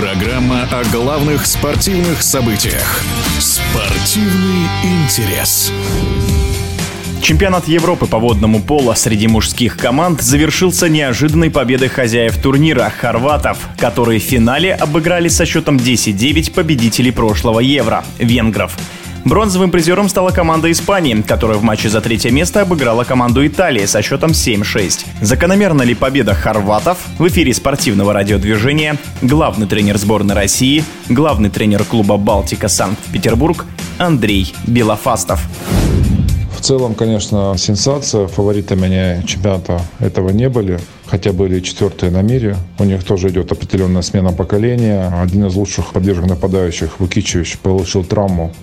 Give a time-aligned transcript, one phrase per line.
[0.00, 3.02] Программа о главных спортивных событиях.
[3.40, 5.72] Спортивный интерес.
[7.20, 14.20] Чемпионат Европы по водному поло среди мужских команд завершился неожиданной победой хозяев турнира– хорватов, которые
[14.20, 18.76] в финале обыграли со счетом 10-9 победителей прошлого Евро– венгров.
[19.28, 24.00] Бронзовым призером стала команда Испании, которая в матче за третье место обыграла команду Италии со
[24.00, 25.04] счетом 7-6.
[25.20, 26.96] Закономерна ли победа хорватов?
[27.18, 33.66] В эфире спортивного радиодвижения главный тренер сборной России, главный тренер клуба «Балтика» Санкт-Петербург
[33.98, 35.46] Андрей Белофастов.
[36.56, 38.28] В целом, конечно, сенсация.
[38.28, 40.80] Фаворитами чемпионата этого не были.
[41.04, 42.56] Хотя были четвертые на мире.
[42.78, 45.12] У них тоже идет определенная смена поколения.
[45.20, 48.54] Один из лучших поддержек нападающих, Вукичевич, получил травму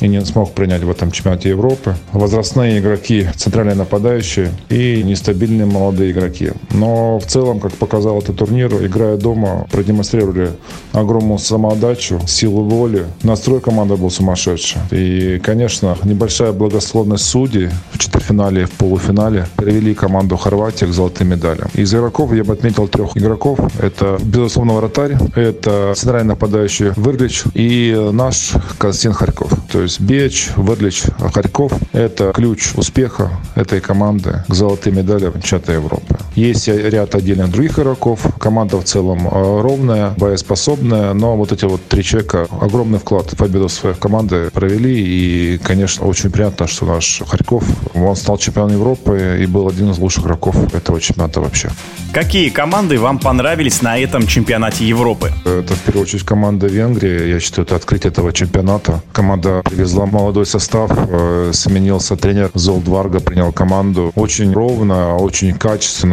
[0.00, 1.94] и не смог принять в этом чемпионате Европы.
[2.12, 6.52] Возрастные игроки, центральные нападающие и нестабильные молодые игроки.
[6.72, 10.52] Но в целом, как показал этот турнир, играя дома, продемонстрировали
[10.92, 13.06] огромную самоотдачу, силу воли.
[13.22, 14.80] Настрой команды был сумасшедший.
[14.90, 21.28] И, конечно, небольшая благословность судей в четвертьфинале и в полуфинале привели команду Хорватии к золотым
[21.28, 21.68] медалям.
[21.74, 23.58] Из игроков я бы отметил трех игроков.
[23.80, 29.52] Это, безусловно, вратарь, это центральный нападающий Вырлич и наш Константин Харьков.
[29.70, 36.18] То есть Беч, Вырлич, Харьков– это ключ успеха этой команды к золотым медалям чемпионата Европы.
[36.34, 38.20] Есть ряд отдельных других игроков.
[38.38, 43.36] Команда в целом э, ровная, боеспособная, но вот эти вот три человека огромный вклад в
[43.36, 44.94] победу своей команды провели.
[44.94, 47.64] И, конечно, очень приятно, что наш Харьков,
[47.94, 51.70] он стал чемпионом Европы и был один из лучших игроков этого чемпионата вообще.
[52.12, 55.32] Какие команды вам понравились на этом чемпионате Европы?
[55.44, 57.28] Это в первую очередь команда Венгрии.
[57.28, 59.00] Я считаю, это открытие этого чемпионата.
[59.12, 64.12] Команда привезла молодой состав, э, сменился тренер Золдварга, принял команду.
[64.16, 65.54] Очень ровно, очень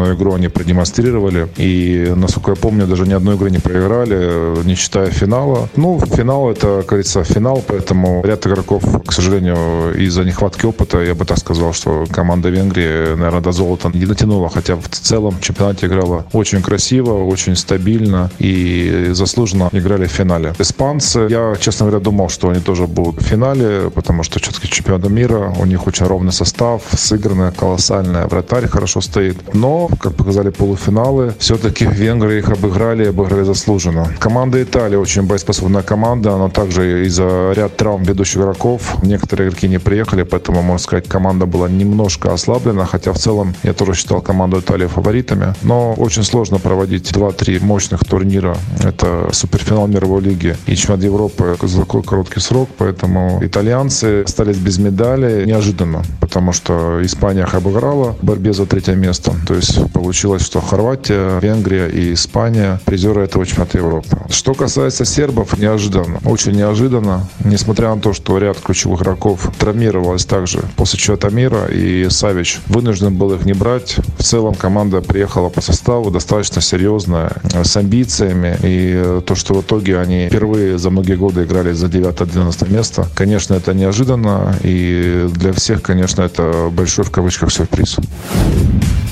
[0.07, 1.47] качественную игру они продемонстрировали.
[1.57, 5.69] И, насколько я помню, даже ни одной игры не проиграли, не считая финала.
[5.75, 11.13] Ну, финал это, как говорится, финал, поэтому ряд игроков, к сожалению, из-за нехватки опыта, я
[11.13, 15.41] бы так сказал, что команда Венгрии, наверное, до золота не дотянула, хотя в целом в
[15.41, 20.53] чемпионате играла очень красиво, очень стабильно и заслуженно играли в финале.
[20.59, 25.09] Испанцы, я, честно говоря, думал, что они тоже будут в финале, потому что все-таки чемпионы
[25.09, 29.37] мира, у них очень ровный состав, сыгранная колоссальная, вратарь хорошо стоит.
[29.53, 34.13] Но, как показали полуфиналы, все-таки венгры их обыграли обыграли заслуженно.
[34.19, 39.79] Команда Италии очень боеспособная команда, она также из-за ряд травм ведущих игроков, некоторые игроки не
[39.79, 44.59] приехали, поэтому, можно сказать, команда была немножко ослаблена, хотя в целом я тоже считал команду
[44.59, 45.53] Италии фаворитами.
[45.63, 48.57] Но очень сложно проводить 2-3 мощных турнира.
[48.83, 54.77] Это суперфинал мировой лиги и чемпионат Европы за такой короткий срок, поэтому итальянцы остались без
[54.77, 59.33] медали неожиданно, потому что Испания их обыграла в борьбе за третье место.
[59.47, 64.17] То есть получилось, что Хорватия, Венгрия и Испания призеры этого чемпионата Европы.
[64.29, 66.19] Что касается сербов, неожиданно.
[66.25, 72.09] Очень неожиданно, несмотря на то, что ряд ключевых игроков травмировалось также после чемпионата мира, и
[72.09, 73.95] Савич вынужден был их не брать.
[74.17, 77.31] В целом команда приехала по составу достаточно серьезная,
[77.63, 78.57] с амбициями.
[78.63, 83.53] И то, что в итоге они впервые за многие годы играли за 9-11 место, конечно,
[83.53, 84.55] это неожиданно.
[84.63, 87.97] И для всех, конечно, это большой в кавычках сюрприз.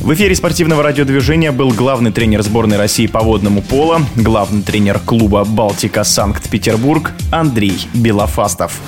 [0.02, 5.44] В эфире спортивного радиодвижения был главный тренер сборной России по водному поло, главный тренер клуба
[5.46, 8.80] «Балтика» Санкт-Петербург Андрей Белофастов.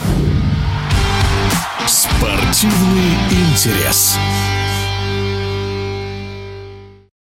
[1.87, 4.17] Спортивный интерес.